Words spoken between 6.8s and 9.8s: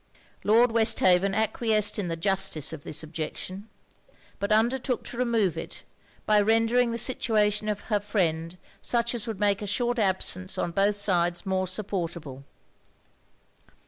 the situation of her friend such as would make a